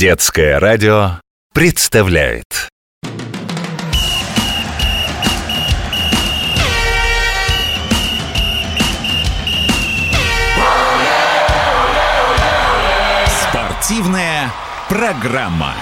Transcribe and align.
Детское 0.00 0.58
радио 0.58 1.20
представляет 1.52 2.70
Спортивная 13.42 14.50
программа. 14.88 15.74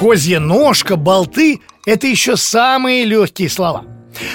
Козья 0.00 0.40
ножка, 0.40 0.96
болты– 0.96 1.60
это 1.86 2.08
еще 2.08 2.36
самые 2.36 3.04
легкие 3.04 3.48
слова. 3.48 3.84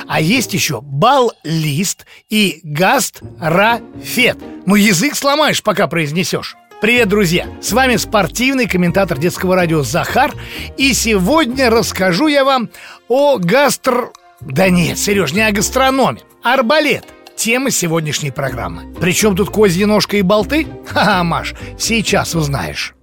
А 0.08 0.22
есть 0.22 0.54
еще 0.54 0.82
бал-лист 0.82 2.06
и 2.30 2.60
гастрофет. 2.64 4.38
Ну, 4.66 4.76
язык 4.76 5.16
сломаешь, 5.16 5.64
пока 5.64 5.88
произнесешь. 5.88 6.56
Привет, 6.82 7.08
друзья! 7.08 7.48
С 7.62 7.72
вами 7.72 7.96
спортивный 7.96 8.68
комментатор 8.68 9.18
детского 9.18 9.56
радио 9.56 9.82
Захар. 9.82 10.34
И 10.78 10.94
сегодня 10.94 11.70
расскажу 11.70 12.28
я 12.28 12.44
вам 12.44 12.70
о 13.08 13.38
гастр... 13.38 14.12
Да 14.42 14.70
нет, 14.70 15.00
Сереж, 15.00 15.34
не 15.34 15.42
о 15.42 15.52
гастрономе. 15.52 16.20
Арбалет. 16.44 17.06
Тема 17.36 17.72
сегодняшней 17.72 18.32
программы. 18.32 18.94
Причем 19.00 19.36
тут 19.36 19.50
козья 19.50 19.88
ножка 19.88 20.18
и 20.18 20.22
болты? 20.22 20.68
Ха-ха, 20.88 21.24
Маш, 21.24 21.54
сейчас 21.78 22.36
узнаешь. 22.36 22.95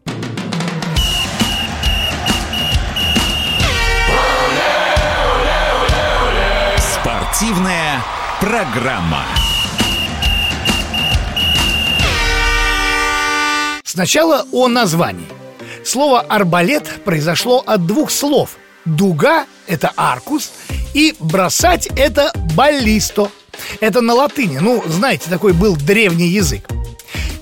Спортивная 7.42 8.00
программа. 8.40 9.24
Сначала 13.82 14.46
о 14.52 14.68
названии. 14.68 15.26
Слово 15.84 16.20
«арбалет» 16.20 17.00
произошло 17.04 17.60
от 17.66 17.84
двух 17.84 18.12
слов. 18.12 18.58
«Дуга»— 18.84 19.46
это 19.66 19.90
«аркус», 19.96 20.52
и 20.94 21.16
«бросать»— 21.18 21.88
это 21.96 22.30
«баллисто». 22.54 23.28
Это 23.80 24.02
на 24.02 24.14
латыни, 24.14 24.58
ну, 24.58 24.80
знаете, 24.86 25.28
такой 25.28 25.52
был 25.52 25.74
древний 25.74 26.28
язык. 26.28 26.68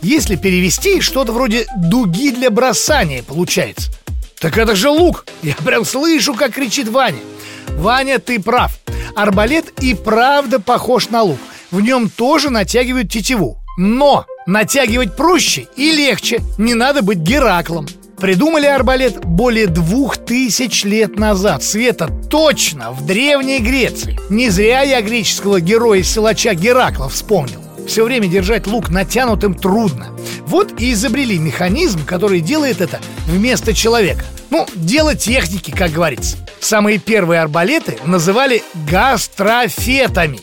Если 0.01 0.37
перевести, 0.37 1.03
что-то 1.03 1.33
вроде 1.33 1.67
«дуги 1.77 2.31
для 2.31 2.49
бросания» 2.49 3.23
получается. 3.23 3.91
Так 4.39 4.57
это 4.57 4.75
же 4.75 4.89
лук! 4.89 5.27
Я 5.43 5.55
прям 5.57 5.85
слышу, 5.85 6.33
как 6.33 6.55
кричит 6.55 6.89
Ваня. 6.89 7.21
Ваня, 7.69 8.19
ты 8.19 8.41
прав. 8.41 8.81
Арбалет 9.15 9.73
и 9.81 9.95
правда 9.95 10.61
похож 10.61 11.11
на 11.11 11.23
лук. 11.23 11.39
В 11.71 11.81
нем 11.81 12.09
тоже 12.11 12.51
натягивают 12.51 13.11
тетиву. 13.11 13.59
Но 13.77 14.27
натягивать 14.47 15.17
проще 15.17 15.69
и 15.77 15.93
легче. 15.93 16.41
Не 16.59 16.75
надо 16.75 17.03
быть 17.03 17.19
Гераклом. 17.19 17.87
Придумали 18.19 18.67
арбалет 18.67 19.25
более 19.25 19.67
двух 19.67 20.19
тысяч 20.19 20.85
лет 20.85 21.19
назад 21.19 21.63
Света 21.63 22.11
точно 22.29 22.93
в 22.93 23.07
Древней 23.07 23.61
Греции 23.61 24.21
Не 24.29 24.51
зря 24.51 24.83
я 24.83 25.01
греческого 25.01 25.59
героя-силача 25.59 26.53
Геракла 26.53 27.09
вспомнил 27.09 27.63
все 27.91 28.05
время 28.05 28.29
держать 28.29 28.69
лук 28.69 28.89
натянутым 28.89 29.55
трудно. 29.55 30.09
Вот 30.51 30.81
и 30.81 30.93
изобрели 30.93 31.39
механизм, 31.39 32.05
который 32.05 32.41
делает 32.41 32.81
это 32.81 32.99
вместо 33.27 33.73
человека. 33.73 34.25
Ну, 34.51 34.67
дело 34.75 35.15
техники, 35.15 35.71
как 35.71 35.93
говорится. 35.93 36.39
Самые 36.59 36.99
первые 36.99 37.41
арбалеты 37.41 37.99
называли 38.05 38.65
гастрофетами. 38.91 40.41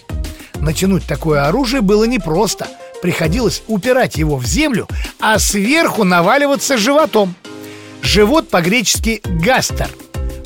Натянуть 0.62 1.06
такое 1.06 1.46
оружие 1.46 1.82
было 1.82 2.06
непросто. 2.06 2.70
Приходилось 3.02 3.64
упирать 3.68 4.16
его 4.16 4.38
в 4.38 4.46
землю, 4.46 4.88
а 5.20 5.40
сверху 5.40 6.06
наваливаться 6.06 6.78
животом. 6.78 7.36
Живот 8.02 8.48
по-гречески 8.48 9.22
«гастер». 9.26 9.90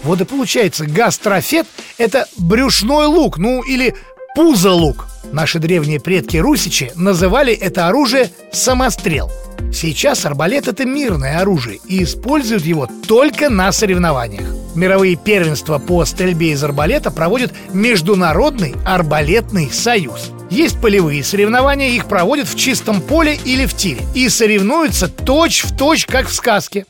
Вот 0.04 0.22
и 0.22 0.26
получается, 0.26 0.88
гастрофет– 0.88 1.68
это 2.00 2.28
брюшной 2.36 3.06
лук, 3.06 3.38
ну 3.38 3.62
или 3.62 3.94
пузолук. 4.34 5.08
Наши 5.32 5.60
древние 5.60 6.00
предки 6.00 6.38
русичи 6.38 6.92
называли 6.96 7.54
это 7.54 7.88
оружие 7.88 8.32
самострел. 8.52 9.32
Сейчас 9.74 10.26
арбалет– 10.26 10.68
это 10.70 10.86
мирное 10.86 11.40
оружие 11.40 11.80
и 11.86 12.04
используют 12.04 12.66
его 12.66 12.88
только 13.08 13.50
на 13.50 13.72
соревнованиях. 13.72 14.48
Мировые 14.76 15.16
первенства 15.16 15.80
по 15.80 16.06
стрельбе 16.06 16.52
из 16.52 16.64
арбалета 16.64 17.12
проводит 17.12 17.54
Международный 17.74 18.76
арбалетный 18.86 19.70
союз. 19.72 20.32
Есть 20.50 20.80
полевые 20.82 21.24
соревнования, 21.24 21.92
их 21.92 22.08
проводят 22.08 22.48
в 22.48 22.58
чистом 22.58 23.02
поле 23.02 23.40
или 23.46 23.66
в 23.66 23.74
тире. 23.74 24.02
И 24.14 24.28
соревнуются 24.30 25.08
точь 25.08 25.64
в 25.64 25.76
точь, 25.78 26.06
как 26.06 26.28
в 26.28 26.34
сказке. 26.34 26.86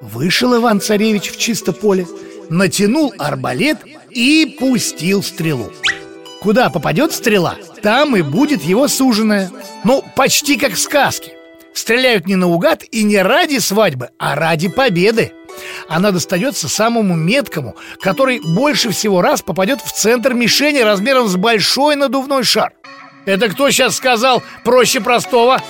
Вышел 0.00 0.54
Иван-Царевич 0.56 1.30
в 1.30 1.38
чисто 1.38 1.72
поле, 1.72 2.06
натянул 2.50 3.12
арбалет 3.18 3.78
и 4.10 4.56
пустил 4.58 5.22
стрелу. 5.22 5.72
Куда 6.40 6.70
попадет 6.70 7.12
стрела, 7.12 7.56
там 7.82 8.16
и 8.16 8.22
будет 8.22 8.62
его 8.62 8.86
суженая. 8.88 9.50
Ну, 9.84 10.04
почти 10.14 10.56
как 10.56 10.74
в 10.74 10.78
сказке. 10.78 11.37
Стреляют 11.78 12.26
не 12.26 12.34
наугад 12.34 12.82
и 12.90 13.04
не 13.04 13.22
ради 13.22 13.58
свадьбы, 13.58 14.10
а 14.18 14.34
ради 14.34 14.66
победы. 14.68 15.32
Она 15.88 16.10
достается 16.10 16.68
самому 16.68 17.14
меткому, 17.14 17.76
который 18.00 18.40
больше 18.40 18.90
всего 18.90 19.22
раз 19.22 19.42
попадет 19.42 19.80
в 19.80 19.92
центр 19.92 20.34
мишени 20.34 20.80
размером 20.80 21.28
с 21.28 21.36
большой 21.36 21.94
надувной 21.94 22.42
шар. 22.42 22.72
Это 23.26 23.48
кто 23.48 23.70
сейчас 23.70 23.94
сказал 23.94 24.42
проще 24.64 25.00
простого? 25.00 25.62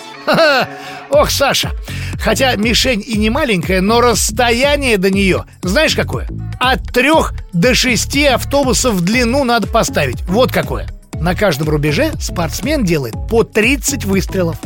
Ох, 1.11 1.31
Саша! 1.31 1.73
Хотя 2.19 2.57
мишень 2.57 3.05
и 3.07 3.19
не 3.19 3.29
маленькая, 3.29 3.83
но 3.83 4.01
расстояние 4.01 4.97
до 4.97 5.11
нее, 5.11 5.45
знаешь 5.61 5.95
какое? 5.95 6.27
От 6.59 6.91
трех 6.91 7.35
до 7.53 7.75
шести 7.75 8.25
автобусов 8.25 8.95
в 8.95 9.03
длину 9.03 9.45
надо 9.45 9.67
поставить. 9.67 10.23
Вот 10.23 10.53
какое. 10.53 10.89
На 11.21 11.35
каждом 11.35 11.69
рубеже 11.69 12.13
спортсмен 12.21 12.85
делает 12.85 13.15
по 13.29 13.43
30 13.43 14.05
выстрелов. 14.05 14.57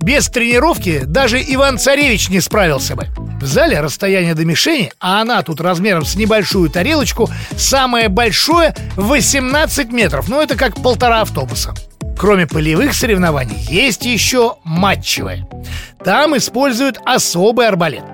Без 0.00 0.28
тренировки 0.28 1.02
даже 1.04 1.38
Иван-Царевич 1.42 2.28
не 2.28 2.40
справился 2.40 2.94
бы. 2.94 3.06
В 3.40 3.44
зале 3.44 3.80
расстояние 3.80 4.34
до 4.34 4.44
мишени, 4.44 4.92
а 5.00 5.20
она 5.20 5.42
тут 5.42 5.60
размером 5.60 6.04
с 6.04 6.14
небольшую 6.14 6.70
тарелочку, 6.70 7.28
самое 7.56 8.08
большое 8.08 8.74
18 8.96 9.90
метров. 9.92 10.28
Ну, 10.28 10.40
это 10.40 10.56
как 10.56 10.76
полтора 10.76 11.22
автобуса. 11.22 11.74
Кроме 12.18 12.46
полевых 12.46 12.94
соревнований, 12.94 13.58
есть 13.68 14.06
еще 14.06 14.56
матчевые. 14.64 15.46
Там 16.02 16.36
используют 16.36 16.98
особый 17.04 17.68
арбалет. 17.68 18.04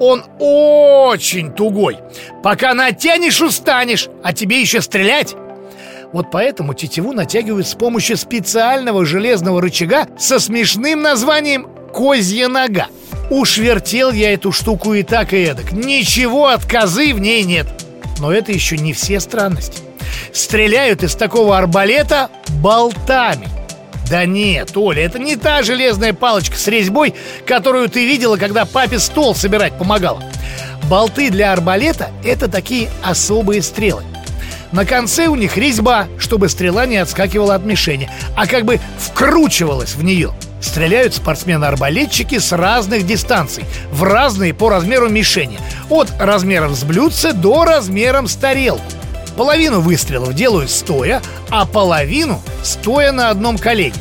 Он 0.00 0.24
очень 0.40 1.52
тугой. 1.52 1.98
Пока 2.42 2.74
натянешь, 2.74 3.40
устанешь, 3.40 4.08
а 4.24 4.32
тебе 4.32 4.60
еще 4.60 4.80
стрелять. 4.80 5.36
Вот 6.12 6.30
поэтому 6.30 6.74
тетиву 6.74 7.12
натягивают 7.12 7.66
с 7.66 7.74
помощью 7.74 8.16
специального 8.16 9.04
железного 9.04 9.60
рычага 9.60 10.06
со 10.18 10.38
смешным 10.38 11.02
названием 11.02 11.68
«козья 11.92 12.48
нога». 12.48 12.88
Уж 13.30 13.58
вертел 13.58 14.12
я 14.12 14.34
эту 14.34 14.52
штуку 14.52 14.94
и 14.94 15.02
так 15.02 15.32
и 15.32 15.38
эдак. 15.38 15.72
Ничего 15.72 16.48
от 16.48 16.64
козы 16.64 17.14
в 17.14 17.20
ней 17.20 17.42
нет. 17.42 17.66
Но 18.20 18.32
это 18.32 18.52
еще 18.52 18.76
не 18.76 18.92
все 18.92 19.18
странности. 19.18 19.82
Стреляют 20.32 21.02
из 21.02 21.14
такого 21.14 21.56
арбалета 21.56 22.28
болтами. 22.60 23.48
Да 24.10 24.26
нет, 24.26 24.76
Оля, 24.76 25.04
это 25.04 25.18
не 25.18 25.36
та 25.36 25.62
железная 25.62 26.12
палочка 26.12 26.56
с 26.56 26.68
резьбой, 26.68 27.14
которую 27.46 27.88
ты 27.88 28.06
видела, 28.06 28.36
когда 28.36 28.66
папе 28.66 28.98
стол 28.98 29.34
собирать 29.34 29.78
помогала. 29.78 30.22
Болты 30.90 31.30
для 31.30 31.52
арбалета– 31.52 32.10
это 32.24 32.48
такие 32.48 32.90
особые 33.02 33.62
стрелы. 33.62 34.02
На 34.74 34.84
конце 34.84 35.28
у 35.28 35.36
них 35.36 35.56
резьба, 35.56 36.08
чтобы 36.18 36.48
стрела 36.48 36.84
не 36.84 36.96
отскакивала 36.96 37.54
от 37.54 37.64
мишени, 37.64 38.10
а 38.34 38.48
как 38.48 38.64
бы 38.64 38.80
вкручивалась 38.98 39.94
в 39.94 40.02
нее. 40.02 40.32
Стреляют 40.60 41.14
спортсмены-арбалетчики 41.14 42.40
с 42.40 42.50
разных 42.50 43.06
дистанций, 43.06 43.64
в 43.92 44.02
разные 44.02 44.52
по 44.52 44.70
размеру 44.70 45.08
мишени. 45.08 45.60
От 45.90 46.10
размером 46.18 46.74
с 46.74 46.82
блюдце 46.82 47.32
до 47.32 47.64
размером 47.64 48.26
с 48.26 48.34
тарелку. 48.34 48.82
Половину 49.36 49.78
выстрелов 49.78 50.34
делают 50.34 50.72
стоя, 50.72 51.22
а 51.50 51.66
половину 51.66 52.42
стоя 52.64 53.12
на 53.12 53.30
одном 53.30 53.58
колене. 53.58 53.94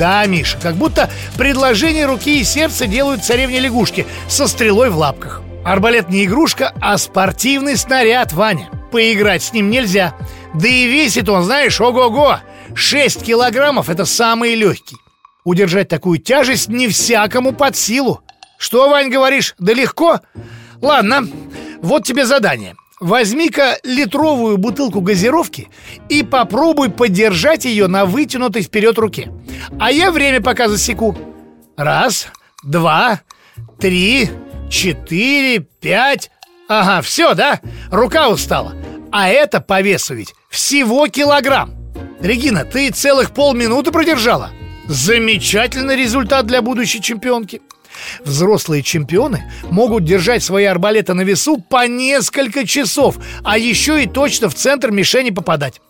Да, 0.00 0.26
Миша, 0.26 0.58
как 0.60 0.74
будто 0.74 1.10
предложение 1.36 2.06
руки 2.06 2.40
и 2.40 2.44
сердца 2.44 2.88
делают 2.88 3.24
царевне 3.24 3.60
лягушки 3.60 4.04
со 4.26 4.48
стрелой 4.48 4.90
в 4.90 4.96
лапках. 4.96 5.42
Арбалет 5.64 6.08
не 6.08 6.24
игрушка, 6.24 6.72
а 6.80 6.98
спортивный 6.98 7.76
снаряд, 7.76 8.32
Ваня. 8.32 8.68
Поиграть 8.90 9.42
с 9.42 9.52
ним 9.52 9.70
нельзя. 9.70 10.14
Да 10.54 10.66
и 10.66 10.86
весит 10.86 11.28
он, 11.28 11.44
знаешь, 11.44 11.80
ого-го. 11.80 12.38
6 12.74 13.24
килограммов– 13.24 13.88
это 13.90 14.04
самый 14.04 14.54
легкий. 14.54 14.96
Удержать 15.44 15.88
такую 15.88 16.18
тяжесть 16.18 16.68
не 16.68 16.88
всякому 16.88 17.52
под 17.52 17.76
силу. 17.76 18.22
Что, 18.58 18.88
Вань, 18.88 19.10
говоришь, 19.10 19.54
да 19.58 19.72
легко? 19.72 20.20
Ладно, 20.80 21.28
вот 21.80 22.04
тебе 22.04 22.26
задание– 22.26 22.74
Возьми-ка 23.00 23.78
литровую 23.84 24.58
бутылку 24.58 25.00
газировки 25.00 25.68
и 26.08 26.24
попробуй 26.24 26.90
подержать 26.90 27.64
ее 27.64 27.86
на 27.86 28.04
вытянутой 28.04 28.62
вперед 28.62 28.98
руке. 28.98 29.32
А 29.78 29.92
я 29.92 30.10
время 30.10 30.40
пока 30.40 30.68
засеку. 30.68 31.16
Раз, 31.76 32.26
два, 32.64 33.20
три, 33.78 34.28
четыре, 34.68 35.60
пять 35.60 36.32
Ага, 36.68 37.00
все, 37.02 37.34
да? 37.34 37.60
Рука 37.90 38.28
устала 38.28 38.74
А 39.10 39.28
это 39.28 39.60
по 39.60 39.80
весу 39.80 40.14
ведь 40.14 40.34
всего 40.50 41.08
килограмм 41.08 41.74
Регина, 42.20 42.64
ты 42.64 42.90
целых 42.90 43.32
полминуты 43.32 43.90
продержала? 43.90 44.50
Замечательный 44.86 45.96
результат 45.96 46.46
для 46.46 46.62
будущей 46.62 47.00
чемпионки 47.00 47.62
Взрослые 48.24 48.82
чемпионы 48.82 49.50
могут 49.70 50.04
держать 50.04 50.42
свои 50.42 50.64
арбалеты 50.64 51.14
на 51.14 51.22
весу 51.22 51.58
по 51.58 51.86
несколько 51.86 52.66
часов, 52.66 53.16
а 53.42 53.58
еще 53.58 54.02
и 54.02 54.06
точно 54.06 54.48
в 54.48 54.54
центр 54.54 54.90
мишени 54.90 55.30
попадать. 55.30 55.80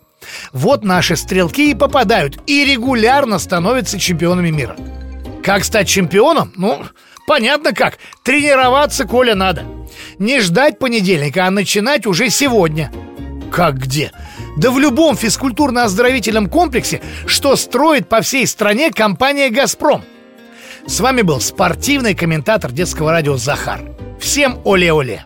Вот 0.53 0.85
наши 0.85 1.17
стрелки 1.17 1.71
и 1.71 1.75
попадают, 1.75 2.39
и 2.47 2.65
регулярно 2.65 3.39
становятся 3.39 3.99
чемпионами 3.99 4.51
мира. 4.51 4.77
Как 5.43 5.65
стать 5.65 5.89
чемпионом? 5.89 6.53
Ну, 6.57 6.83
понятно 7.27 7.73
как. 7.73 7.99
Тренироваться, 8.25 9.05
Коля, 9.05 9.35
надо. 9.35 9.65
Не 10.19 10.41
ждать 10.41 10.79
понедельника, 10.79 11.47
а 11.47 11.50
начинать 11.50 12.06
уже 12.06 12.29
сегодня. 12.29 12.93
Как 13.53 13.79
где? 13.79 14.11
Да 14.56 14.73
в 14.73 14.79
любом 14.79 15.17
физкультурно-оздоровительном 15.17 16.49
комплексе, 16.49 17.00
что 17.26 17.55
строит 17.55 18.09
по 18.09 18.20
всей 18.20 18.47
стране 18.47 18.91
компания 18.91 19.49
«Газпром». 19.49 20.03
С 20.87 21.00
вами 21.00 21.23
был 21.23 21.41
спортивный 21.41 22.15
комментатор 22.15 22.73
детского 22.73 23.12
радио 23.12 23.37
Захар. 23.37 23.81
Всем 24.20 24.59
оле-оле! 24.65 25.25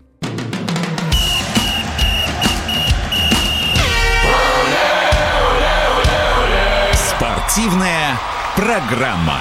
Спортивная 6.92 8.18
программа. 8.56 9.40